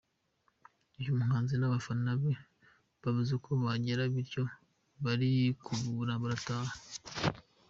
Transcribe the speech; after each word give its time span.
Uyu 0.99 1.11
muhanzi 1.19 1.53
n’abafana 1.57 2.09
be 2.21 2.31
babuze 3.01 3.31
uko 3.39 3.49
bahagera 3.61 4.01
bityo 4.13 4.43
barikubura 5.03 6.13
barataha. 6.21 6.73